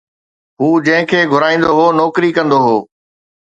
هو 0.61 0.69
جنهن 0.85 1.05
کي 1.11 1.19
گهرائيندو 1.33 1.69
هو، 1.77 1.85
نوڪري 1.99 2.29
ڪندو 2.39 2.57
هو 2.65 2.75